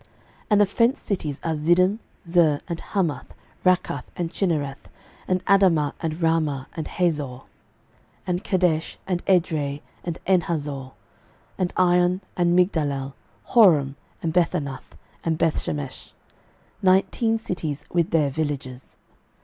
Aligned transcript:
06:019:035 0.01 0.09
And 0.49 0.61
the 0.61 0.65
fenced 0.65 1.05
cities 1.05 1.39
are 1.43 1.53
Ziddim, 1.53 1.99
Zer, 2.27 2.59
and 2.67 2.81
Hammath, 2.81 3.27
Rakkath, 3.63 4.05
and 4.17 4.31
Chinnereth, 4.31 4.85
06:019:036 5.27 5.27
And 5.27 5.45
Adamah, 5.45 5.93
and 6.01 6.21
Ramah, 6.23 6.67
and 6.75 6.87
Hazor, 6.87 7.23
06:019:037 7.25 7.43
And 8.25 8.43
Kedesh, 8.43 8.97
and 9.05 9.25
Edrei, 9.27 9.81
and 10.03 10.19
Enhazor, 10.25 10.79
06:019:038 10.79 10.91
And 11.59 11.73
Iron, 11.77 12.21
and 12.35 12.57
Migdalel, 12.57 13.13
Horem, 13.51 13.95
and 14.23 14.33
Bethanath, 14.33 14.97
and 15.23 15.37
Bethshemesh; 15.37 16.13
nineteen 16.81 17.37
cities 17.37 17.85
with 17.93 18.09
their 18.09 18.31
villages. 18.31 18.97